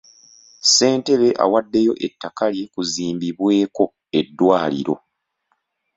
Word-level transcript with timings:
Ssentebe 0.63 1.29
awaddeyo 1.43 1.93
ettaka 2.05 2.45
lye 2.53 2.65
kuzimbibweko 2.73 3.83
eddwaliro. 4.19 4.95